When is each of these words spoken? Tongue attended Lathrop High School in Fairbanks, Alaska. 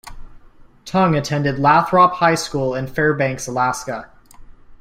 Tongue 0.83 1.13
attended 1.15 1.59
Lathrop 1.59 2.13
High 2.13 2.33
School 2.33 2.73
in 2.73 2.87
Fairbanks, 2.87 3.45
Alaska. 3.45 4.09